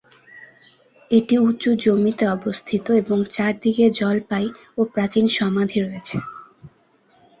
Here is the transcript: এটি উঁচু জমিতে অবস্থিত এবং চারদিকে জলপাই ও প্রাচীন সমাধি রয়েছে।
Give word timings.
এটি 1.11 1.35
উঁচু 1.41 1.69
জমিতে 1.83 2.25
অবস্থিত 2.37 2.85
এবং 3.01 3.17
চারদিকে 3.31 3.85
জলপাই 3.99 4.45
ও 4.77 4.81
প্রাচীন 4.93 5.25
সমাধি 5.37 5.77
রয়েছে। 5.79 6.17